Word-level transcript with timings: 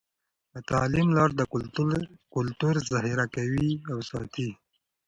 د 0.53 0.55
تعلیم 0.71 1.07
لاره 1.17 1.33
د 1.37 1.41
کلتور 2.35 2.73
ذخیره 2.91 3.25
کوي 3.35 3.69
او 3.91 3.97
ساتي. 4.09 4.49